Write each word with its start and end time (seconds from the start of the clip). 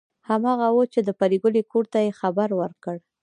هماغه 0.29 0.67
وه 0.75 0.85
چې 0.93 0.99
د 1.03 1.09
پريګلې 1.19 1.63
کور 1.71 1.85
ته 1.93 1.99
یې 2.05 2.11
خبر 2.21 2.49
ورکړ 2.61 2.95